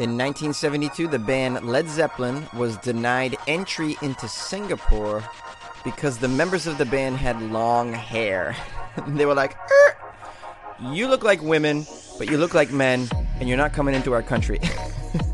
In 0.00 0.16
1972, 0.16 1.08
the 1.08 1.18
band 1.18 1.66
Led 1.66 1.88
Zeppelin 1.88 2.46
was 2.54 2.76
denied 2.76 3.36
entry 3.48 3.96
into 4.00 4.28
Singapore 4.28 5.24
because 5.82 6.18
the 6.18 6.28
members 6.28 6.68
of 6.68 6.78
the 6.78 6.86
band 6.86 7.16
had 7.16 7.42
long 7.42 7.92
hair. 7.92 8.54
they 9.08 9.26
were 9.26 9.34
like, 9.34 9.56
er, 9.56 9.96
You 10.92 11.08
look 11.08 11.24
like 11.24 11.42
women, 11.42 11.84
but 12.16 12.30
you 12.30 12.38
look 12.38 12.54
like 12.54 12.70
men, 12.70 13.08
and 13.40 13.48
you're 13.48 13.58
not 13.58 13.72
coming 13.72 13.92
into 13.92 14.12
our 14.12 14.22
country. 14.22 14.60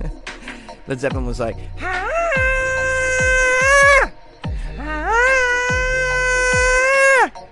Led 0.86 0.98
Zeppelin 0.98 1.26
was 1.26 1.40
like, 1.40 1.56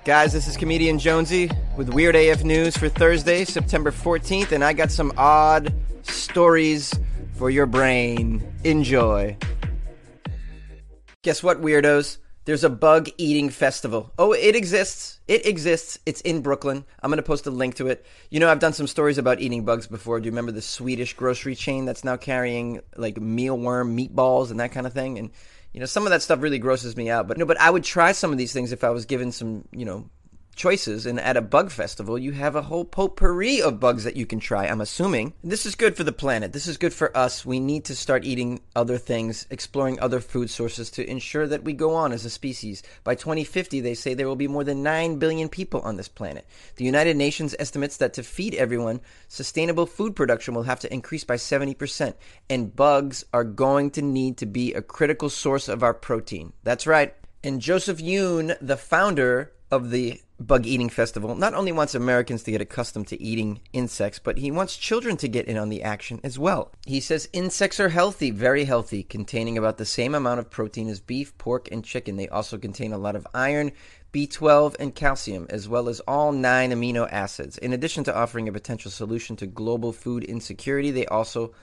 Guys, 0.05 0.33
this 0.33 0.49
is 0.49 0.57
comedian 0.57 0.99
Jonesy 0.99 1.49
with 1.77 1.89
Weird 1.89 2.17
AF 2.17 2.43
News 2.43 2.77
for 2.77 2.89
Thursday, 2.89 3.45
September 3.45 3.93
14th, 3.93 4.51
and 4.51 4.65
I 4.65 4.73
got 4.73 4.91
some 4.91 5.13
odd 5.17 5.73
stories 6.03 6.93
for 7.35 7.51
your 7.51 7.67
brain. 7.67 8.43
Enjoy. 8.65 9.37
Guess 11.23 11.45
what, 11.45 11.63
weirdos? 11.63 12.19
There's 12.47 12.65
a 12.65 12.69
bug 12.69 13.11
eating 13.17 13.49
festival. 13.49 14.13
Oh, 14.19 14.33
it 14.33 14.57
exists. 14.57 15.21
It 15.29 15.47
exists. 15.47 16.01
It's 16.05 16.21
in 16.23 16.41
Brooklyn. 16.43 16.85
I'm 17.01 17.09
going 17.09 17.19
to 17.19 17.23
post 17.23 17.47
a 17.47 17.53
link 17.53 17.77
to 17.77 17.87
it. 17.87 18.05
You 18.29 18.41
know, 18.41 18.51
I've 18.51 18.59
done 18.59 18.73
some 18.73 18.89
stories 18.89 19.19
about 19.19 19.41
eating 19.41 19.65
bugs 19.65 19.87
before. 19.87 20.19
Do 20.19 20.25
you 20.25 20.33
remember 20.33 20.51
the 20.51 20.63
Swedish 20.63 21.15
grocery 21.15 21.55
chain 21.55 21.85
that's 21.85 22.03
now 22.03 22.17
carrying 22.17 22.81
like 22.97 23.21
mealworm 23.21 23.97
meatballs 23.97 24.51
and 24.51 24.59
that 24.59 24.73
kind 24.73 24.89
of 24.89 24.93
thing? 24.93 25.19
And 25.19 25.31
you 25.73 25.81
know, 25.81 25.87
some 25.87 26.05
of 26.05 26.11
that 26.11 26.23
stuff 26.23 26.43
really 26.43 26.59
grosses 26.59 26.97
me 26.97 27.11
out. 27.11 27.27
But 27.29 27.39
no, 27.39 27.47
but 27.47 27.61
I 27.61 27.71
would 27.71 27.85
try 27.85 28.13
some 28.13 28.33
of 28.33 28.39
these 28.39 28.53
things 28.53 28.73
if 28.73 28.85
I 28.85 28.91
was 28.91 29.07
given 29.07 29.33
some, 29.33 29.67
you 29.73 29.85
know, 29.85 30.09
choices 30.55 31.07
and 31.07 31.19
at 31.21 31.37
a 31.37 31.43
bug 31.43 31.71
festival 31.71 32.19
you 32.19 32.33
have 32.33 32.55
a 32.55 32.63
whole 32.63 32.85
potpourri 32.85 33.61
of 33.63 33.81
bugs 33.81 34.05
that 34.05 34.17
you 34.17 34.27
can 34.27 34.39
try 34.39 34.67
i'm 34.67 34.81
assuming. 34.81 35.33
This 35.43 35.67
is 35.67 35.75
good 35.75 35.97
for 35.97 36.05
the 36.05 36.13
planet. 36.13 36.53
This 36.53 36.67
is 36.67 36.77
good 36.77 36.93
for 36.93 37.17
us. 37.17 37.45
We 37.45 37.61
need 37.61 37.85
to 37.87 37.97
start 37.97 38.25
eating 38.25 38.61
other 38.77 38.99
things 38.99 39.47
exploring 39.51 39.99
other 40.01 40.21
food 40.21 40.51
sources 40.51 40.91
to 40.93 41.09
ensure 41.09 41.47
that 41.47 41.65
we 41.65 41.73
go 41.73 41.95
on 41.95 42.13
as 42.13 42.25
a 42.25 42.31
species. 42.31 42.83
By 43.05 43.15
2050 43.15 43.81
they 43.81 43.95
say 43.95 44.15
there 44.15 44.29
will 44.29 44.37
be 44.37 44.49
more 44.49 44.65
than 44.65 44.83
9 44.83 45.19
billion 45.19 45.49
people 45.49 45.81
on 45.81 45.97
this 45.97 46.09
planet. 46.09 46.47
The 46.77 46.85
united 46.85 47.17
nations 47.17 47.55
estimates 47.59 47.97
that 47.99 48.15
to 48.15 48.23
feed 48.23 48.55
everyone 48.55 49.01
sustainable 49.29 49.87
food 49.87 50.15
production 50.15 50.55
will 50.55 50.65
have 50.65 50.81
to 50.81 50.93
increase 50.93 51.25
by 51.25 51.37
70% 51.37 52.15
and 52.51 52.75
bugs 52.75 53.25
are 53.33 53.45
going 53.45 53.91
to 53.93 54.03
need 54.03 54.37
to 54.39 54.47
be 54.47 54.75
a 54.75 54.83
critical 54.83 55.31
source 55.31 55.69
of 55.69 55.83
our 55.83 55.95
protein. 55.95 56.53
That's 56.63 56.87
right. 56.87 57.15
And 57.45 57.61
joseph 57.61 57.99
yoon 57.99 58.57
the 58.61 58.77
founder 58.77 59.53
of 59.71 59.91
the 59.91 60.21
Bug 60.47 60.67
Eating 60.67 60.89
Festival 60.89 61.35
not 61.37 61.55
only 61.55 61.73
wants 61.73 61.95
Americans 61.95 62.43
to 62.43 62.51
get 62.51 62.61
accustomed 62.61 63.07
to 63.09 63.23
eating 63.23 63.61
insects, 63.73 64.19
but 64.19 64.39
he 64.39 64.51
wants 64.51 64.77
children 64.77 65.17
to 65.19 65.29
get 65.29 65.47
in 65.47 65.57
on 65.57 65.69
the 65.69 65.83
action 65.83 66.21
as 66.25 66.39
well. 66.39 66.73
He 66.85 67.01
says 67.01 67.29
insects 67.33 67.79
are 67.79 67.91
healthy, 67.91 68.31
very 68.31 68.65
healthy, 68.65 69.05
containing 69.05 69.57
about 69.57 69.79
the 69.79 69.87
same 69.87 70.15
amount 70.15 70.41
of 70.41 70.51
protein 70.51 70.89
as 70.89 71.01
beef, 71.01 71.37
pork, 71.39 71.69
and 71.71 71.85
chicken. 71.85 72.17
They 72.17 72.29
also 72.29 72.59
contain 72.59 72.93
a 72.93 72.99
lot 72.99 73.15
of 73.15 73.27
iron, 73.33 73.73
B12, 74.13 74.77
and 74.81 74.95
calcium, 74.95 75.47
as 75.49 75.69
well 75.69 75.89
as 75.89 76.01
all 76.01 76.33
nine 76.33 76.73
amino 76.73 77.09
acids. 77.11 77.57
In 77.59 77.73
addition 77.73 78.05
to 78.05 78.17
offering 78.17 78.49
a 78.49 78.53
potential 78.53 78.91
solution 78.91 79.37
to 79.37 79.47
global 79.47 79.93
food 79.93 80.25
insecurity, 80.25 80.91
they 80.91 81.07
also 81.07 81.55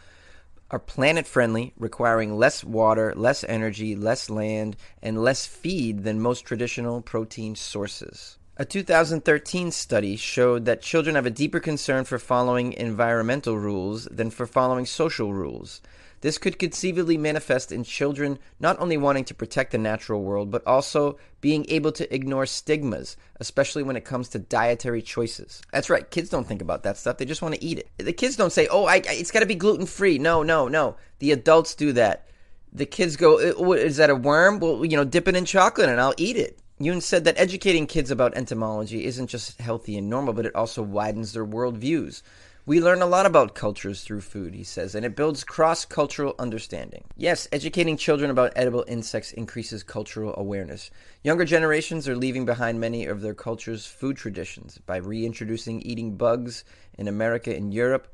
are 0.71 0.79
planet 0.79 1.27
friendly, 1.27 1.73
requiring 1.77 2.37
less 2.37 2.63
water, 2.63 3.13
less 3.15 3.43
energy, 3.43 3.95
less 3.95 4.29
land, 4.29 4.77
and 5.01 5.21
less 5.21 5.45
feed 5.45 6.03
than 6.03 6.21
most 6.21 6.41
traditional 6.45 7.01
protein 7.01 7.55
sources. 7.55 8.38
A 8.61 8.65
2013 8.65 9.71
study 9.71 10.17
showed 10.17 10.65
that 10.65 10.81
children 10.81 11.15
have 11.15 11.25
a 11.25 11.29
deeper 11.29 11.61
concern 11.61 12.03
for 12.03 12.19
following 12.19 12.73
environmental 12.73 13.57
rules 13.57 14.03
than 14.11 14.29
for 14.29 14.45
following 14.45 14.85
social 14.85 15.31
rules. 15.31 15.79
This 16.19 16.37
could 16.37 16.59
conceivably 16.59 17.17
manifest 17.17 17.71
in 17.71 17.85
children 17.85 18.37
not 18.59 18.77
only 18.77 18.97
wanting 18.97 19.23
to 19.23 19.33
protect 19.33 19.71
the 19.71 19.77
natural 19.77 20.23
world, 20.23 20.51
but 20.51 20.67
also 20.67 21.17
being 21.39 21.65
able 21.69 21.93
to 21.93 22.13
ignore 22.13 22.45
stigmas, 22.45 23.15
especially 23.39 23.81
when 23.81 23.95
it 23.95 24.03
comes 24.03 24.27
to 24.27 24.39
dietary 24.39 25.01
choices. 25.01 25.61
That's 25.71 25.89
right, 25.89 26.11
kids 26.11 26.29
don't 26.29 26.45
think 26.45 26.61
about 26.61 26.83
that 26.83 26.97
stuff. 26.97 27.15
They 27.15 27.23
just 27.23 27.41
want 27.41 27.55
to 27.55 27.63
eat 27.63 27.79
it. 27.79 27.87
The 27.97 28.11
kids 28.11 28.35
don't 28.35 28.51
say, 28.51 28.67
oh, 28.67 28.83
I, 28.83 29.01
it's 29.05 29.31
got 29.31 29.39
to 29.39 29.45
be 29.45 29.55
gluten 29.55 29.85
free. 29.85 30.19
No, 30.19 30.43
no, 30.43 30.67
no. 30.67 30.97
The 31.19 31.31
adults 31.31 31.75
do 31.75 31.93
that. 31.93 32.27
The 32.73 32.85
kids 32.85 33.15
go, 33.15 33.35
uh, 33.35 33.71
is 33.71 33.95
that 33.95 34.09
a 34.09 34.15
worm? 34.15 34.59
Well, 34.59 34.83
you 34.83 34.97
know, 34.97 35.05
dip 35.05 35.29
it 35.29 35.37
in 35.37 35.45
chocolate 35.45 35.87
and 35.87 36.01
I'll 36.01 36.13
eat 36.17 36.35
it. 36.35 36.59
Yoon 36.81 37.01
said 37.01 37.25
that 37.25 37.37
educating 37.37 37.85
kids 37.87 38.09
about 38.09 38.37
entomology 38.37 39.03
isn't 39.03 39.27
just 39.27 39.59
healthy 39.59 39.97
and 39.97 40.09
normal, 40.09 40.33
but 40.33 40.45
it 40.45 40.55
also 40.55 40.81
widens 40.81 41.33
their 41.33 41.45
worldviews. 41.45 42.21
We 42.65 42.79
learn 42.79 43.01
a 43.01 43.05
lot 43.05 43.25
about 43.25 43.53
cultures 43.53 44.01
through 44.01 44.21
food, 44.21 44.53
he 44.53 44.63
says, 44.63 44.95
and 44.95 45.05
it 45.05 45.13
builds 45.13 45.43
cross 45.43 45.83
cultural 45.83 46.35
understanding. 46.39 47.03
Yes, 47.17 47.49
educating 47.51 47.97
children 47.97 48.31
about 48.31 48.53
edible 48.55 48.85
insects 48.87 49.33
increases 49.33 49.83
cultural 49.83 50.33
awareness. 50.37 50.89
Younger 51.21 51.43
generations 51.43 52.07
are 52.07 52.15
leaving 52.15 52.45
behind 52.45 52.79
many 52.79 53.07
of 53.07 53.19
their 53.19 53.33
culture's 53.33 53.85
food 53.85 54.15
traditions 54.15 54.77
by 54.77 54.97
reintroducing 54.97 55.81
eating 55.81 56.15
bugs 56.15 56.63
in 56.97 57.09
America 57.09 57.53
and 57.53 57.73
Europe. 57.73 58.07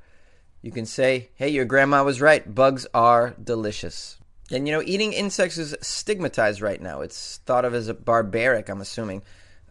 You 0.63 0.71
can 0.71 0.87
say, 0.87 1.29
hey, 1.35 1.49
your 1.49 1.65
grandma 1.65 2.03
was 2.03 2.19
right, 2.19 2.55
bugs 2.55 2.87
are 2.95 3.35
delicious. 3.43 4.17
And 4.51 4.67
you 4.67 4.73
know, 4.73 4.83
eating 4.85 5.13
insects 5.13 5.57
is 5.57 5.75
stigmatized 5.81 6.61
right 6.61 6.81
now. 6.81 7.01
It's 7.01 7.37
thought 7.45 7.65
of 7.65 7.73
as 7.73 7.91
barbaric, 7.91 8.69
I'm 8.69 8.81
assuming. 8.81 9.23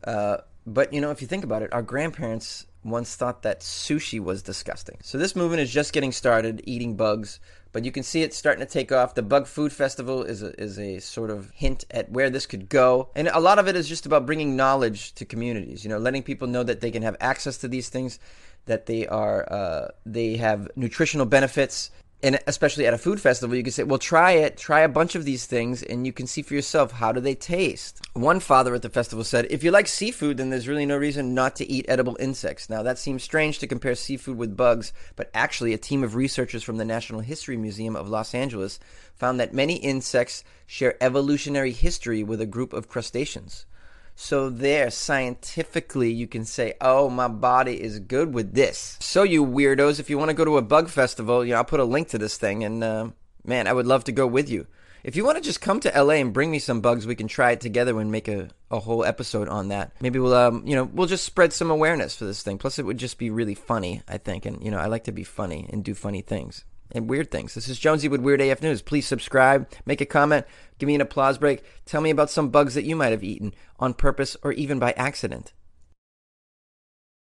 Uh, 0.03 0.39
but 0.67 0.93
you 0.93 1.01
know, 1.01 1.11
if 1.11 1.21
you 1.21 1.29
think 1.29 1.45
about 1.45 1.62
it, 1.62 1.73
our 1.73 1.83
grandparents 1.83 2.67
once 2.85 3.17
thought 3.17 3.43
that 3.43 3.61
sushi 3.61 4.21
was 4.21 4.43
disgusting. 4.43 4.99
So 5.03 5.17
this 5.17 5.35
movement 5.35 5.61
is 5.61 5.73
just 5.73 5.93
getting 5.93 6.12
started, 6.12 6.61
eating 6.65 6.97
bugs, 6.97 7.41
but 7.73 7.85
you 7.85 7.91
can 7.91 8.03
see 8.03 8.23
it 8.23 8.35
starting 8.35 8.65
to 8.65 8.71
take 8.71 8.93
off. 8.93 9.15
The 9.15 9.23
Bug 9.23 9.47
Food 9.47 9.73
Festival 9.73 10.23
is 10.23 10.43
a, 10.43 10.61
is 10.61 10.79
a 10.79 11.01
sort 11.01 11.31
of 11.31 11.51
hint 11.51 11.85
at 11.91 12.11
where 12.11 12.31
this 12.31 12.47
could 12.47 12.69
go, 12.69 13.09
and 13.15 13.29
a 13.29 13.41
lot 13.41 13.59
of 13.59 13.69
it 13.69 13.77
is 13.77 13.89
just 13.89 14.06
about 14.06 14.27
bringing 14.27 14.55
knowledge 14.55 15.15
to 15.15 15.25
communities. 15.25 15.85
You 15.85 15.91
know, 15.91 15.99
letting 15.99 16.23
people 16.23 16.47
know 16.47 16.62
that 16.62 16.81
they 16.81 16.91
can 16.91 17.03
have 17.03 17.17
access 17.21 17.56
to 17.59 17.69
these 17.69 17.89
things, 17.89 18.19
that 18.67 18.87
they 18.87 19.06
are 19.06 19.51
uh, 19.51 19.89
they 20.05 20.37
have 20.37 20.69
nutritional 20.77 21.27
benefits, 21.27 21.91
and 22.25 22.39
especially 22.47 22.87
at 22.87 22.95
a 22.95 22.99
food 22.99 23.21
festival, 23.21 23.55
you 23.55 23.62
can 23.62 23.71
say, 23.71 23.83
well, 23.83 23.99
try 23.99 24.33
it, 24.33 24.57
try 24.57 24.81
a 24.81 24.89
bunch 24.89 25.15
of 25.15 25.27
these 25.27 25.45
things, 25.45 25.83
and 25.83 26.07
you 26.07 26.12
can 26.12 26.27
see 26.27 26.41
for 26.41 26.55
yourself 26.55 26.93
how 26.93 27.12
do 27.12 27.21
they 27.21 27.35
taste. 27.35 28.01
One 28.15 28.41
father 28.41 28.75
at 28.75 28.81
the 28.81 28.89
festival 28.89 29.25
said, 29.25 29.47
if 29.51 29.62
you 29.62 29.71
like 29.71 29.87
seafood, 29.87 30.39
then 30.39 30.49
there's 30.49 30.67
really 30.67 30.87
no 30.87 30.97
reason 30.97 31.35
not 31.35 31.55
to 31.57 31.71
eat 31.71 31.85
edible 31.87 32.17
insects. 32.19 32.71
Now, 32.71 32.83
that 32.83 32.99
seems 32.99 33.23
strange 33.23 33.59
to 33.59 33.67
compare 33.67 33.95
seafood 33.95 34.39
with 34.39 34.57
bugs, 34.57 34.95
but 35.17 35.31
actually, 35.35 35.75
a 35.75 35.79
team 35.79 36.03
of 36.03 36.15
researchers 36.15 36.62
from 36.62 36.79
the 36.79 36.85
Natural 36.87 37.21
History 37.21 37.59
Museum 37.59 37.95
of 37.95 38.09
Los 38.09 38.35
Angeles 38.35 38.81
found 39.15 39.39
that 39.39 39.53
many 39.53 39.75
insects 39.77 40.45
share 40.67 40.97
evolutionary 41.03 41.73
history 41.73 42.23
with 42.23 42.41
a 42.41 42.47
group 42.47 42.73
of 42.73 42.89
crustaceans. 42.89 43.67
So 44.17 44.49
there, 44.49 44.91
scientifically, 44.91 46.13
you 46.13 46.27
can 46.27 46.45
say, 46.45 46.75
"Oh, 46.81 47.11
my 47.11 47.29
body 47.29 47.83
is 47.83 47.99
good 47.99 48.33
with 48.33 48.55
this." 48.55 48.97
So 49.01 49.23
you 49.23 49.45
weirdos, 49.45 49.99
if 49.99 50.09
you 50.09 50.19
want 50.19 50.31
to 50.31 50.35
go 50.35 50.45
to 50.45 50.57
a 50.57 50.63
bug 50.63 50.89
festival, 50.89 51.45
you 51.45 51.53
know, 51.53 51.59
I'll 51.59 51.65
put 51.65 51.81
a 51.81 51.85
link 51.85 52.09
to 52.09 52.19
this 52.19 52.37
thing, 52.37 52.65
and 52.65 52.85
uh, 52.85 53.09
man, 53.44 53.67
I 53.67 53.73
would 53.73 53.87
love 53.87 54.05
to 54.05 54.12
go 54.12 54.27
with 54.27 54.49
you. 54.49 54.67
If 55.03 55.17
you 55.17 55.25
want 55.25 55.37
to 55.37 55.44
just 55.44 55.61
come 55.61 55.81
to 55.81 56.03
LA 56.03 56.15
and 56.15 56.33
bring 56.33 56.50
me 56.50 56.59
some 56.59 56.81
bugs, 56.81 57.06
we 57.06 57.15
can 57.15 57.29
try 57.29 57.50
it 57.50 57.61
together 57.61 58.00
and 58.00 58.11
make 58.11 58.27
a, 58.27 58.49
a 58.71 58.81
whole 58.81 59.05
episode 59.05 59.49
on 59.50 59.69
that. 59.69 59.93
Maybe 60.00 60.19
we'll, 60.19 60.33
um, 60.33 60.67
you 60.67 60.75
know, 60.75 60.85
we'll 60.85 61.06
just 61.06 61.27
spread 61.27 61.53
some 61.53 61.71
awareness 61.71 62.17
for 62.17 62.25
this 62.25 62.43
thing. 62.43 62.56
Plus, 62.56 62.79
it 62.79 62.87
would 62.87 62.97
just 62.97 63.19
be 63.19 63.29
really 63.29 63.55
funny, 63.55 64.00
I 64.09 64.17
think. 64.17 64.47
And, 64.47 64.65
you 64.65 64.71
know, 64.71 64.79
I 64.79 64.87
like 64.87 65.05
to 65.05 65.12
be 65.12 65.23
funny 65.23 65.69
and 65.71 65.85
do 65.85 65.94
funny 65.94 66.23
things 66.23 66.65
and 66.93 67.09
weird 67.09 67.31
things. 67.31 67.55
This 67.55 67.69
is 67.69 67.79
Jonesy 67.79 68.09
with 68.09 68.21
Weird 68.21 68.41
AF 68.41 68.63
News. 68.63 68.83
Please 68.83 69.07
subscribe, 69.07 69.69
make 69.87 70.01
a 70.01 70.07
comment, 70.07 70.47
give 70.79 70.87
me 70.87 70.95
an 70.95 71.01
applause 71.01 71.39
break, 71.39 71.63
tell 71.85 72.01
me 72.01 72.11
about 72.11 72.31
some 72.31 72.51
bugs 72.51 72.75
that 72.75 72.85
you 72.85 72.97
might 72.97 73.13
have 73.13 73.25
eaten 73.25 73.55
on 73.79 73.95
purpose 73.95 74.37
or 74.43 74.53
even 74.53 74.79
by 74.79 74.93
accident. 74.93 75.53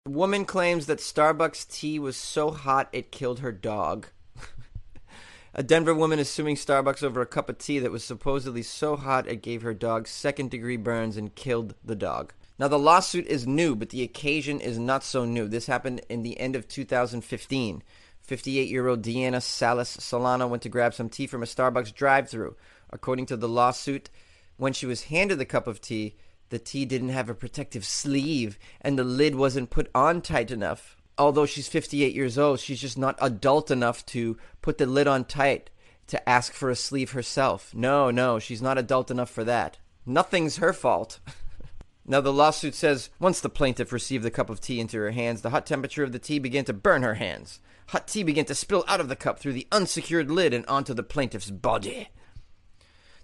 Woman 0.08 0.44
claims 0.44 0.86
that 0.86 0.98
Starbucks 0.98 1.68
tea 1.70 1.98
was 1.98 2.16
so 2.16 2.50
hot 2.50 2.88
it 2.92 3.12
killed 3.12 3.38
her 3.38 3.52
dog. 3.52 4.08
a 5.54 5.62
Denver 5.62 5.94
woman 5.94 6.18
is 6.18 6.28
suing 6.28 6.56
Starbucks 6.56 7.04
over 7.04 7.20
a 7.20 7.26
cup 7.26 7.48
of 7.48 7.58
tea 7.58 7.78
that 7.78 7.92
was 7.92 8.02
supposedly 8.02 8.62
so 8.62 8.96
hot 8.96 9.28
it 9.28 9.42
gave 9.42 9.62
her 9.62 9.74
dog 9.74 10.08
second 10.08 10.50
degree 10.50 10.76
burns 10.76 11.16
and 11.16 11.36
killed 11.36 11.74
the 11.84 11.94
dog. 11.94 12.32
Now, 12.58 12.68
the 12.68 12.78
lawsuit 12.78 13.26
is 13.26 13.46
new, 13.46 13.74
but 13.74 13.90
the 13.90 14.02
occasion 14.02 14.60
is 14.60 14.78
not 14.78 15.02
so 15.02 15.24
new. 15.24 15.48
This 15.48 15.66
happened 15.66 16.02
in 16.08 16.22
the 16.22 16.38
end 16.38 16.54
of 16.54 16.68
2015. 16.68 17.82
58 18.22 18.68
year 18.68 18.88
old 18.88 19.02
Deanna 19.02 19.42
Salas 19.42 19.90
Solano 19.90 20.46
went 20.46 20.62
to 20.62 20.68
grab 20.68 20.94
some 20.94 21.08
tea 21.08 21.26
from 21.26 21.42
a 21.42 21.46
Starbucks 21.46 21.94
drive 21.94 22.28
through. 22.28 22.56
According 22.90 23.26
to 23.26 23.36
the 23.36 23.48
lawsuit, 23.48 24.10
when 24.56 24.72
she 24.72 24.86
was 24.86 25.04
handed 25.04 25.38
the 25.38 25.44
cup 25.44 25.66
of 25.66 25.80
tea, 25.80 26.16
the 26.50 26.58
tea 26.58 26.84
didn't 26.84 27.08
have 27.08 27.28
a 27.28 27.34
protective 27.34 27.84
sleeve 27.84 28.58
and 28.80 28.98
the 28.98 29.04
lid 29.04 29.34
wasn't 29.34 29.70
put 29.70 29.90
on 29.94 30.20
tight 30.20 30.50
enough. 30.50 30.96
Although 31.18 31.46
she's 31.46 31.68
58 31.68 32.14
years 32.14 32.38
old, 32.38 32.60
she's 32.60 32.80
just 32.80 32.96
not 32.96 33.18
adult 33.20 33.70
enough 33.70 34.04
to 34.06 34.36
put 34.60 34.78
the 34.78 34.86
lid 34.86 35.06
on 35.06 35.24
tight 35.24 35.70
to 36.08 36.28
ask 36.28 36.52
for 36.52 36.70
a 36.70 36.76
sleeve 36.76 37.12
herself. 37.12 37.74
No, 37.74 38.10
no, 38.10 38.38
she's 38.38 38.62
not 38.62 38.78
adult 38.78 39.10
enough 39.10 39.30
for 39.30 39.44
that. 39.44 39.78
Nothing's 40.04 40.56
her 40.56 40.72
fault. 40.72 41.20
now, 42.06 42.20
the 42.20 42.32
lawsuit 42.32 42.74
says 42.74 43.10
once 43.18 43.40
the 43.40 43.48
plaintiff 43.48 43.92
received 43.92 44.24
the 44.24 44.30
cup 44.30 44.50
of 44.50 44.60
tea 44.60 44.80
into 44.80 44.98
her 44.98 45.12
hands, 45.12 45.42
the 45.42 45.50
hot 45.50 45.66
temperature 45.66 46.04
of 46.04 46.12
the 46.12 46.18
tea 46.18 46.38
began 46.38 46.64
to 46.66 46.72
burn 46.72 47.02
her 47.02 47.14
hands. 47.14 47.60
Hot 47.88 48.08
tea 48.08 48.22
began 48.22 48.44
to 48.46 48.54
spill 48.54 48.84
out 48.88 49.00
of 49.00 49.08
the 49.08 49.16
cup 49.16 49.38
through 49.38 49.52
the 49.52 49.66
unsecured 49.72 50.30
lid 50.30 50.54
and 50.54 50.64
onto 50.66 50.94
the 50.94 51.02
plaintiff's 51.02 51.50
body. 51.50 52.08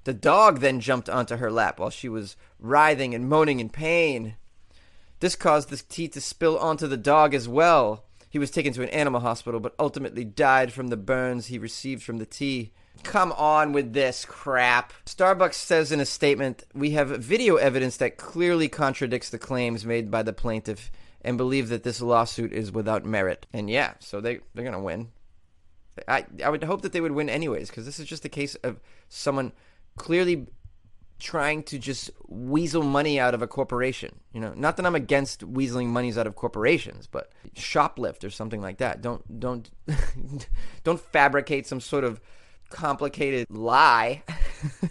The 0.04 0.14
dog 0.14 0.60
then 0.60 0.80
jumped 0.80 1.08
onto 1.08 1.36
her 1.36 1.50
lap 1.50 1.78
while 1.78 1.90
she 1.90 2.08
was 2.08 2.36
writhing 2.58 3.14
and 3.14 3.28
moaning 3.28 3.60
in 3.60 3.68
pain. 3.68 4.36
This 5.20 5.36
caused 5.36 5.70
the 5.70 5.76
tea 5.76 6.08
to 6.08 6.20
spill 6.20 6.58
onto 6.58 6.86
the 6.86 6.96
dog 6.96 7.34
as 7.34 7.48
well. 7.48 8.04
He 8.30 8.38
was 8.38 8.50
taken 8.50 8.72
to 8.74 8.82
an 8.82 8.88
animal 8.90 9.20
hospital, 9.20 9.60
but 9.60 9.74
ultimately 9.78 10.24
died 10.24 10.72
from 10.72 10.88
the 10.88 10.96
burns 10.96 11.46
he 11.46 11.58
received 11.58 12.02
from 12.02 12.18
the 12.18 12.26
tea. 12.26 12.72
Come 13.02 13.32
on 13.32 13.72
with 13.72 13.92
this 13.92 14.24
crap. 14.24 14.92
Starbucks 15.06 15.54
says 15.54 15.92
in 15.92 16.00
a 16.00 16.06
statement 16.06 16.64
We 16.74 16.90
have 16.90 17.08
video 17.08 17.56
evidence 17.56 17.96
that 17.98 18.16
clearly 18.16 18.68
contradicts 18.68 19.30
the 19.30 19.38
claims 19.38 19.86
made 19.86 20.10
by 20.10 20.22
the 20.22 20.32
plaintiff 20.32 20.90
and 21.22 21.36
believe 21.36 21.68
that 21.68 21.82
this 21.82 22.00
lawsuit 22.00 22.52
is 22.52 22.72
without 22.72 23.04
merit. 23.04 23.46
And 23.52 23.68
yeah, 23.68 23.94
so 23.98 24.20
they, 24.20 24.40
they're 24.54 24.70
to 24.70 24.78
win. 24.78 25.08
I, 26.06 26.26
I 26.44 26.48
would 26.48 26.62
hope 26.62 26.82
that 26.82 26.92
they 26.92 27.00
would 27.00 27.12
win 27.12 27.28
anyways, 27.28 27.68
because 27.68 27.84
this 27.84 27.98
is 27.98 28.06
just 28.06 28.24
a 28.24 28.28
case 28.28 28.54
of 28.56 28.80
someone 29.08 29.52
clearly 29.96 30.46
trying 31.18 31.64
to 31.64 31.78
just 31.78 32.10
weasel 32.28 32.82
money 32.82 33.18
out 33.18 33.34
of 33.34 33.42
a 33.42 33.46
corporation. 33.46 34.20
You 34.32 34.40
know, 34.40 34.54
not 34.54 34.76
that 34.76 34.86
I'm 34.86 34.94
against 34.94 35.40
weaseling 35.40 35.88
monies 35.88 36.16
out 36.16 36.26
of 36.26 36.36
corporations, 36.36 37.06
but 37.06 37.32
shoplift 37.54 38.24
or 38.24 38.30
something 38.30 38.60
like 38.60 38.78
that. 38.78 39.02
Don't 39.02 39.40
don't 39.40 39.70
don't 40.84 41.00
fabricate 41.00 41.66
some 41.66 41.80
sort 41.80 42.04
of 42.04 42.20
complicated 42.70 43.46
lie. 43.50 44.22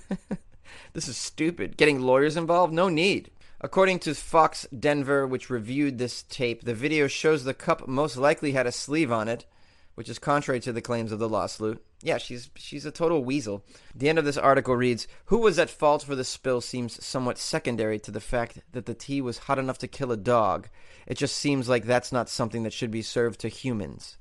this 0.93 1.07
is 1.07 1.17
stupid. 1.17 1.77
Getting 1.77 2.01
lawyers 2.01 2.35
involved? 2.35 2.73
No 2.73 2.89
need. 2.89 3.31
According 3.59 3.99
to 3.99 4.13
Fox 4.13 4.67
Denver, 4.67 5.25
which 5.25 5.49
reviewed 5.49 5.97
this 5.97 6.21
tape, 6.21 6.63
the 6.63 6.75
video 6.75 7.07
shows 7.07 7.43
the 7.43 7.55
cup 7.55 7.87
most 7.87 8.15
likely 8.15 8.51
had 8.51 8.67
a 8.67 8.71
sleeve 8.71 9.11
on 9.11 9.27
it, 9.27 9.47
which 9.95 10.09
is 10.09 10.19
contrary 10.19 10.59
to 10.59 10.71
the 10.71 10.81
claims 10.81 11.11
of 11.11 11.17
the 11.17 11.27
lawsuit. 11.27 11.83
Yeah, 12.03 12.19
she's 12.19 12.51
she's 12.55 12.85
a 12.85 12.91
total 12.91 13.23
weasel. 13.23 13.65
The 13.95 14.09
end 14.09 14.19
of 14.19 14.25
this 14.25 14.37
article 14.37 14.75
reads, 14.75 15.07
"Who 15.25 15.39
was 15.39 15.57
at 15.57 15.71
fault 15.71 16.03
for 16.03 16.13
the 16.13 16.23
spill 16.23 16.61
seems 16.61 17.03
somewhat 17.03 17.39
secondary 17.39 17.97
to 18.01 18.11
the 18.11 18.19
fact 18.21 18.59
that 18.73 18.85
the 18.85 18.93
tea 18.93 19.21
was 19.21 19.39
hot 19.39 19.57
enough 19.57 19.79
to 19.79 19.87
kill 19.87 20.11
a 20.11 20.17
dog. 20.17 20.69
It 21.07 21.17
just 21.17 21.35
seems 21.35 21.67
like 21.67 21.85
that's 21.85 22.11
not 22.11 22.29
something 22.29 22.61
that 22.61 22.73
should 22.73 22.91
be 22.91 23.01
served 23.01 23.39
to 23.39 23.47
humans." 23.47 24.17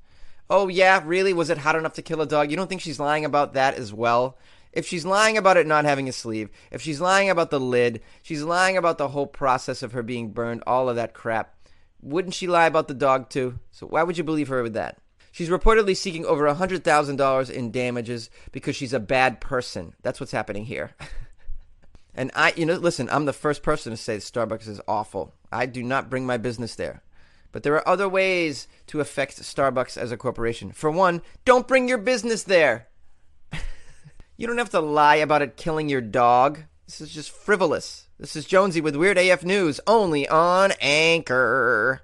Oh 0.48 0.68
yeah, 0.68 1.02
really? 1.04 1.34
Was 1.34 1.50
it 1.50 1.58
hot 1.58 1.76
enough 1.76 1.92
to 1.94 2.02
kill 2.02 2.22
a 2.22 2.26
dog? 2.26 2.50
You 2.50 2.56
don't 2.56 2.68
think 2.68 2.80
she's 2.80 3.00
lying 3.00 3.26
about 3.26 3.52
that 3.52 3.74
as 3.74 3.92
well? 3.92 4.38
If 4.76 4.86
she's 4.86 5.06
lying 5.06 5.38
about 5.38 5.56
it 5.56 5.66
not 5.66 5.86
having 5.86 6.06
a 6.06 6.12
sleeve, 6.12 6.50
if 6.70 6.82
she's 6.82 7.00
lying 7.00 7.30
about 7.30 7.48
the 7.48 7.58
lid, 7.58 8.02
she's 8.20 8.42
lying 8.42 8.76
about 8.76 8.98
the 8.98 9.08
whole 9.08 9.26
process 9.26 9.82
of 9.82 9.92
her 9.92 10.02
being 10.02 10.32
burned, 10.32 10.62
all 10.66 10.90
of 10.90 10.96
that 10.96 11.14
crap. 11.14 11.54
Wouldn't 12.02 12.34
she 12.34 12.46
lie 12.46 12.66
about 12.66 12.86
the 12.86 12.92
dog 12.92 13.30
too? 13.30 13.58
So 13.70 13.86
why 13.86 14.02
would 14.02 14.18
you 14.18 14.22
believe 14.22 14.48
her 14.48 14.62
with 14.62 14.74
that? 14.74 14.98
She's 15.32 15.48
reportedly 15.48 15.96
seeking 15.96 16.26
over 16.26 16.44
$100,000 16.44 17.50
in 17.50 17.70
damages 17.70 18.28
because 18.52 18.76
she's 18.76 18.92
a 18.92 19.00
bad 19.00 19.40
person. 19.40 19.94
That's 20.02 20.20
what's 20.20 20.32
happening 20.32 20.66
here. 20.66 20.90
and 22.14 22.30
I, 22.34 22.52
you 22.54 22.66
know, 22.66 22.74
listen, 22.74 23.08
I'm 23.10 23.24
the 23.24 23.32
first 23.32 23.62
person 23.62 23.92
to 23.92 23.96
say 23.96 24.18
Starbucks 24.18 24.68
is 24.68 24.80
awful. 24.86 25.32
I 25.50 25.64
do 25.64 25.82
not 25.82 26.10
bring 26.10 26.26
my 26.26 26.36
business 26.36 26.74
there. 26.74 27.02
But 27.50 27.62
there 27.62 27.74
are 27.76 27.88
other 27.88 28.10
ways 28.10 28.68
to 28.88 29.00
affect 29.00 29.40
Starbucks 29.40 29.96
as 29.96 30.12
a 30.12 30.18
corporation. 30.18 30.70
For 30.70 30.90
one, 30.90 31.22
don't 31.46 31.66
bring 31.66 31.88
your 31.88 31.96
business 31.96 32.42
there. 32.42 32.88
You 34.36 34.46
don't 34.46 34.58
have 34.58 34.70
to 34.70 34.80
lie 34.80 35.16
about 35.16 35.42
it 35.42 35.56
killing 35.56 35.88
your 35.88 36.00
dog. 36.00 36.60
This 36.86 37.00
is 37.00 37.10
just 37.10 37.30
frivolous. 37.30 38.08
This 38.18 38.36
is 38.36 38.44
Jonesy 38.44 38.80
with 38.80 38.96
Weird 38.96 39.18
AF 39.18 39.44
News, 39.44 39.80
only 39.86 40.28
on 40.28 40.72
Anchor. 40.80 42.02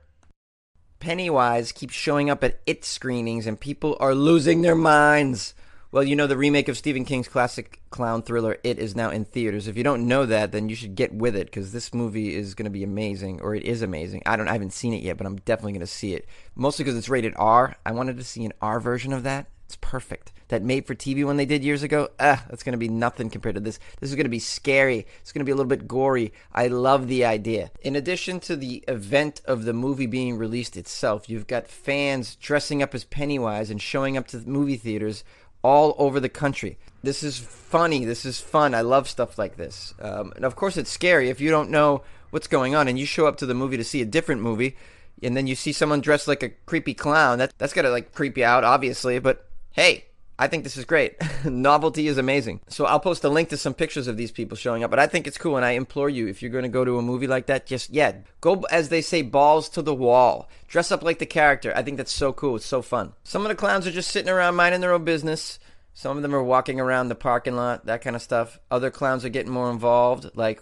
Pennywise 0.99 1.73
keeps 1.73 1.95
showing 1.95 2.31
up 2.31 2.43
at 2.43 2.61
IT 2.67 2.85
screenings 2.85 3.47
and 3.47 3.61
people 3.61 3.97
are 4.01 4.15
losing 4.15 4.63
their 4.63 4.75
minds. 4.75 5.55
Well, 5.91 6.05
you 6.05 6.17
know, 6.17 6.27
the 6.27 6.39
remake 6.39 6.69
of 6.69 6.79
Stephen 6.79 7.05
King's 7.05 7.29
classic 7.29 7.83
clown 7.91 8.23
thriller, 8.23 8.57
It, 8.65 8.79
is 8.79 8.97
now 8.97 9.11
in 9.11 9.27
theaters. 9.27 9.69
If 9.69 9.77
you 9.77 9.85
don't 9.85 10.09
know 10.09 10.25
that, 10.25 10.53
then 10.53 10.71
you 10.71 10.75
should 10.75 10.95
get 10.95 11.13
with 11.13 11.37
it 11.37 11.49
because 11.49 11.73
this 11.73 11.93
movie 11.93 12.35
is 12.35 12.55
going 12.55 12.65
to 12.65 12.71
be 12.71 12.83
amazing, 12.83 13.43
or 13.43 13.55
it 13.55 13.65
is 13.65 13.83
amazing. 13.83 14.23
I 14.25 14.37
don't, 14.37 14.49
I 14.49 14.53
haven't 14.53 14.73
seen 14.73 14.95
it 14.95 15.03
yet, 15.03 15.19
but 15.19 15.27
I'm 15.27 15.37
definitely 15.37 15.73
going 15.73 15.81
to 15.81 15.87
see 15.87 16.15
it. 16.15 16.27
Mostly 16.55 16.85
because 16.85 16.97
it's 16.97 17.11
rated 17.11 17.35
R. 17.37 17.77
I 17.85 17.93
wanted 17.93 18.17
to 18.17 18.25
see 18.25 18.47
an 18.47 18.55
R 18.63 18.81
version 18.81 19.13
of 19.13 19.23
that. 19.25 19.49
It's 19.73 19.79
perfect. 19.81 20.33
That 20.49 20.63
made 20.63 20.87
for 20.87 20.95
TV 20.95 21.25
one 21.25 21.39
they 21.39 21.47
did 21.47 21.65
years 21.65 21.83
ago, 21.83 22.11
ah, 22.21 22.45
that's 22.51 22.63
going 22.63 22.75
to 22.75 22.79
be 22.79 22.91
nothing 22.91 23.31
compared 23.31 23.55
to 23.55 23.61
this. 23.63 23.79
This 24.01 24.11
is 24.11 24.17
going 24.17 24.27
to 24.27 24.29
be 24.29 24.39
scary. 24.39 25.07
It's 25.23 25.33
going 25.33 25.41
to 25.41 25.47
be 25.47 25.51
a 25.51 25.55
little 25.55 25.71
bit 25.71 25.89
gory. 25.89 26.35
I 26.53 26.67
love 26.67 27.09
the 27.09 27.25
idea. 27.25 27.71
In 27.81 27.97
addition 27.97 28.39
to 28.41 28.55
the 28.55 28.85
event 28.87 29.41
of 29.47 29.65
the 29.65 29.73
movie 29.73 30.05
being 30.05 30.37
released 30.37 30.77
itself, 30.77 31.31
you've 31.31 31.47
got 31.47 31.69
fans 31.69 32.37
dressing 32.37 32.83
up 32.83 32.95
as 32.95 33.05
Pennywise 33.05 33.71
and 33.71 33.81
showing 33.81 34.19
up 34.19 34.27
to 34.27 34.47
movie 34.47 34.77
theaters 34.77 35.25
all 35.63 35.95
over 35.97 36.21
the 36.21 36.29
country. 36.29 36.77
This 37.03 37.23
is 37.23 37.39
funny. 37.39 38.05
This 38.05 38.27
is 38.27 38.39
fun. 38.39 38.75
I 38.75 38.83
love 38.83 39.09
stuff 39.09 39.39
like 39.39 39.57
this. 39.57 39.95
Um, 40.01 40.35
and 40.37 40.45
of 40.45 40.55
course, 40.55 40.77
it's 40.77 40.91
scary 40.91 41.31
if 41.31 41.41
you 41.41 41.49
don't 41.49 41.71
know 41.71 42.03
what's 42.29 42.47
going 42.47 42.75
on 42.75 42.89
and 42.89 42.99
you 42.99 43.07
show 43.07 43.27
up 43.27 43.39
to 43.39 43.47
the 43.47 43.55
movie 43.55 43.79
to 43.79 43.85
see 43.85 44.03
a 44.03 44.05
different 44.05 44.43
movie 44.43 44.77
and 45.23 45.35
then 45.35 45.47
you 45.47 45.55
see 45.55 45.73
someone 45.73 46.03
dressed 46.03 46.29
like 46.29 46.43
a 46.43 46.51
creepy 46.51 46.93
clown. 46.93 47.39
That, 47.39 47.55
that's 47.57 47.73
got 47.73 47.83
to 47.83 47.91
like 47.91 48.13
creep 48.13 48.37
you 48.37 48.45
out, 48.45 48.65
obviously. 48.65 49.19
But 49.19 49.49
hey, 49.73 50.07
I 50.39 50.49
think 50.49 50.65
this 50.65 50.77
is 50.77 50.85
great. 50.85 51.17
Novelty 51.45 52.09
is 52.09 52.19
amazing. 52.19 52.61
So 52.69 52.85
I'll 52.85 53.01
post 53.01 53.23
a 53.25 53.29
link 53.29 53.51
to 53.51 53.57
some 53.57 53.75
pictures 53.75 54.09
of 54.09 54.17
these 54.17 54.33
people 54.33 54.57
showing 54.57 54.83
up. 54.83 54.91
But 54.91 54.99
I 54.99 55.07
think 55.07 55.27
it's 55.27 55.39
cool, 55.39 55.57
and 55.57 55.65
I 55.65 55.73
implore 55.73 56.09
you, 56.09 56.27
if 56.27 56.43
you're 56.43 56.51
going 56.51 56.65
to 56.65 56.69
go 56.69 56.85
to 56.85 56.99
a 56.99 57.03
movie 57.03 57.27
like 57.27 57.47
that, 57.47 57.67
just 57.67 57.91
yeah, 57.91 58.13
go 58.41 58.65
as 58.71 58.89
they 58.89 59.03
say, 59.03 59.23
balls 59.23 59.69
to 59.71 59.83
the 59.83 59.95
wall. 59.95 60.49
Dress 60.69 60.91
up 60.91 61.03
like 61.03 61.19
the 61.19 61.27
character. 61.27 61.73
I 61.77 61.83
think 61.83 61.97
that's 61.97 62.13
so 62.13 62.33
cool. 62.33 62.57
It's 62.57 62.67
so 62.67 62.83
fun. 62.83 63.13
Some 63.25 63.43
of 63.43 63.51
the 63.51 63.55
clowns 63.55 63.87
are 63.87 63.93
just 63.93 64.11
sitting 64.11 64.31
around 64.31 64.57
minding 64.57 64.81
their 64.81 64.93
own 64.93 65.05
business. 65.05 65.59
Some 65.95 66.17
of 66.17 66.23
them 66.23 66.35
are 66.35 66.43
walking 66.43 66.81
around 66.81 67.09
the 67.09 67.15
parking 67.15 67.55
lot, 67.55 67.85
that 67.87 68.01
kind 68.01 68.17
of 68.17 68.23
stuff. 68.23 68.59
Other 68.71 68.91
clowns 68.91 69.25
are 69.25 69.29
getting 69.29 69.53
more 69.53 69.71
involved, 69.71 70.31
like 70.35 70.61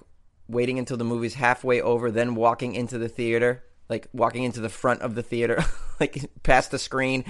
waiting 0.49 0.79
until 0.79 0.97
the 0.97 1.05
movie's 1.05 1.35
halfway 1.35 1.81
over, 1.81 2.11
then 2.11 2.35
walking 2.35 2.75
into 2.75 2.99
the 2.99 3.09
theater, 3.09 3.63
like 3.89 4.09
walking 4.13 4.43
into 4.43 4.61
the 4.61 4.69
front 4.69 5.03
of 5.03 5.15
the 5.15 5.23
theater, 5.23 5.65
like 6.01 6.29
past 6.43 6.73
the 6.73 6.79
screen. 6.79 7.25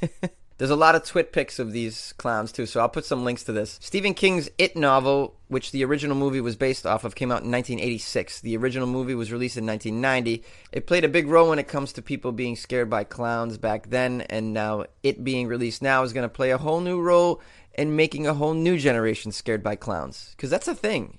There's 0.56 0.70
a 0.70 0.76
lot 0.76 0.94
of 0.94 1.02
twit 1.02 1.32
pics 1.32 1.58
of 1.58 1.72
these 1.72 2.14
clowns 2.16 2.52
too, 2.52 2.66
so 2.66 2.80
I'll 2.80 2.88
put 2.88 3.04
some 3.04 3.24
links 3.24 3.42
to 3.44 3.52
this. 3.52 3.76
Stephen 3.82 4.14
King's 4.14 4.48
It 4.56 4.76
novel, 4.76 5.34
which 5.48 5.72
the 5.72 5.84
original 5.84 6.16
movie 6.16 6.40
was 6.40 6.54
based 6.54 6.86
off 6.86 7.02
of, 7.02 7.16
came 7.16 7.32
out 7.32 7.42
in 7.42 7.50
1986. 7.50 8.40
The 8.40 8.56
original 8.56 8.86
movie 8.86 9.16
was 9.16 9.32
released 9.32 9.56
in 9.56 9.66
1990. 9.66 10.44
It 10.70 10.86
played 10.86 11.04
a 11.04 11.08
big 11.08 11.26
role 11.26 11.48
when 11.48 11.58
it 11.58 11.66
comes 11.66 11.92
to 11.94 12.02
people 12.02 12.30
being 12.30 12.54
scared 12.54 12.88
by 12.88 13.02
clowns 13.02 13.58
back 13.58 13.90
then, 13.90 14.20
and 14.22 14.52
now 14.52 14.84
it 15.02 15.24
being 15.24 15.48
released 15.48 15.82
now 15.82 16.04
is 16.04 16.12
going 16.12 16.22
to 16.22 16.28
play 16.28 16.52
a 16.52 16.58
whole 16.58 16.80
new 16.80 17.00
role 17.00 17.42
in 17.76 17.96
making 17.96 18.28
a 18.28 18.34
whole 18.34 18.54
new 18.54 18.78
generation 18.78 19.32
scared 19.32 19.62
by 19.64 19.74
clowns. 19.74 20.34
Because 20.36 20.50
that's 20.50 20.68
a 20.68 20.74
thing. 20.74 21.18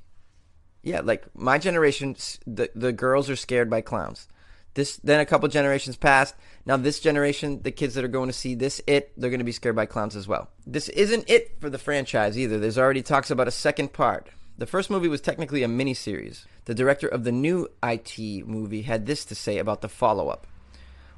Yeah, 0.82 1.02
like 1.02 1.26
my 1.36 1.58
generation, 1.58 2.16
the 2.48 2.70
the 2.74 2.94
girls 2.94 3.30
are 3.30 3.36
scared 3.36 3.70
by 3.70 3.82
clowns. 3.82 4.30
This 4.76 4.98
then 4.98 5.20
a 5.20 5.26
couple 5.26 5.50
generations 5.50 5.98
passed. 5.98 6.36
Now 6.66 6.78
this 6.78 7.00
generation, 7.00 7.62
the 7.64 7.72
kids 7.72 7.96
that 7.96 8.04
are 8.04 8.10
going 8.10 8.28
to 8.28 8.34
see 8.34 8.56
this 8.56 8.82
it, 8.86 9.12
they're 9.18 9.30
going 9.30 9.40
to 9.40 9.46
be 9.46 9.52
scared 9.52 9.76
by 9.76 9.86
clowns 9.86 10.16
as 10.16 10.28
well. 10.28 10.50
This 10.68 10.90
isn't 10.90 11.30
it 11.30 11.60
for 11.60 11.70
the 11.70 11.78
franchise 11.78 12.38
either. 12.38 12.60
There's 12.60 12.78
already 12.78 13.02
talks 13.02 13.32
about 13.32 13.48
a 13.48 13.52
second 13.52 13.94
part. 13.94 14.30
The 14.58 14.66
first 14.66 14.90
movie 14.90 15.08
was 15.08 15.22
technically 15.22 15.64
a 15.64 15.68
miniseries. 15.68 16.46
The 16.66 16.76
director 16.76 17.08
of 17.08 17.24
the 17.24 17.32
new 17.32 17.68
IT 17.84 18.18
movie 18.48 18.84
had 18.84 19.06
this 19.06 19.26
to 19.26 19.36
say 19.36 19.58
about 19.58 19.82
the 19.82 19.90
follow-up. 19.90 20.48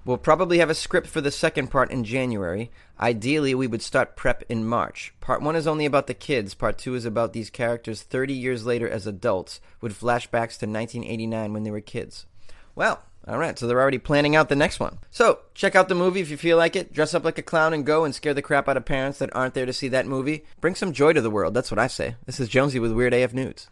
We'll 0.06 0.18
probably 0.18 0.60
have 0.60 0.70
a 0.70 0.76
script 0.76 1.08
for 1.08 1.20
the 1.20 1.32
second 1.32 1.68
part 1.68 1.92
in 1.92 2.04
January. 2.04 2.72
Ideally, 3.00 3.54
we 3.54 3.68
would 3.68 3.82
start 3.82 4.16
prep 4.16 4.44
in 4.48 4.66
March. 4.66 5.14
Part 5.20 5.42
1 5.42 5.56
is 5.56 5.68
only 5.68 5.86
about 5.86 6.08
the 6.08 6.14
kids, 6.14 6.54
part 6.54 6.78
2 6.78 6.96
is 6.96 7.06
about 7.06 7.34
these 7.34 7.50
characters 7.50 8.04
30 8.04 8.34
years 8.34 8.66
later 8.66 8.88
as 8.90 9.06
adults, 9.06 9.60
with 9.82 10.00
flashbacks 10.00 10.58
to 10.60 10.66
1989 10.66 11.54
when 11.54 11.64
they 11.64 11.72
were 11.72 11.82
kids. 11.82 12.26
Well, 12.74 13.04
all 13.28 13.38
right, 13.38 13.60
so 13.60 13.68
they're 13.68 13.82
already 13.82 13.98
planning 13.98 14.36
out 14.36 14.48
the 14.48 14.56
next 14.56 14.80
one. 14.80 15.00
So 15.12 15.40
check 15.54 15.76
out 15.76 15.90
the 15.90 15.96
movie 15.96 16.22
if 16.22 16.30
you 16.30 16.38
feel 16.38 16.58
like 16.58 16.76
it. 16.76 16.94
Dress 16.94 17.14
up 17.14 17.26
like 17.26 17.38
a 17.38 17.42
clown 17.44 17.74
and 17.74 17.86
go 17.86 18.06
and 18.06 18.16
scare 18.16 18.34
the 18.34 18.42
crap 18.42 18.70
out 18.70 18.78
of 18.78 18.86
parents 18.86 19.20
that 19.20 19.36
aren't 19.36 19.54
there 19.54 19.66
to 19.66 19.74
see 19.74 19.90
that 19.90 20.06
movie. 20.06 20.46
Bring 20.62 20.76
some 20.76 20.94
joy 20.94 21.12
to 21.14 21.22
the 21.22 21.30
world. 21.30 21.54
That's 21.54 21.72
what 21.72 21.80
I 21.80 21.88
say. 21.88 22.16
This 22.26 22.40
is 22.40 22.48
Jonesy 22.48 22.80
with 22.80 22.94
Weird 22.94 23.14
AF 23.14 23.34
News. 23.34 23.68